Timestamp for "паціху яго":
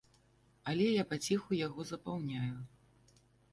1.11-1.87